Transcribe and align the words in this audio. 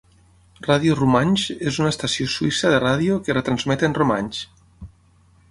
Radio 0.67 0.95
Rumantsch 0.99 1.61
és 1.71 1.77
una 1.83 1.91
estació 1.95 2.27
suïssa 2.37 2.73
de 2.77 2.81
ràdio 2.85 3.19
que 3.29 3.37
retransmet 3.39 3.87
en 3.91 3.97
romanx. 4.01 4.43